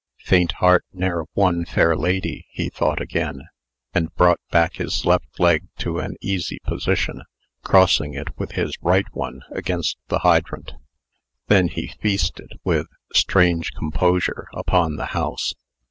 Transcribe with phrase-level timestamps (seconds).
[0.23, 3.43] "Faint Heart Ne'er Won Fair Lady," he thought again,
[3.93, 7.21] and brought back his left leg to an easy position,
[7.63, 10.73] crossing it with his right one against the hydrant.
[11.49, 15.53] Then he feasted, with strange composure, upon the house.